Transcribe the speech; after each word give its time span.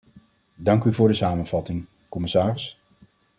Dank 0.55 0.83
u 0.83 0.93
voor 0.93 1.07
de 1.07 1.13
samenvatting, 1.13 1.85
commissaris. 2.09 2.79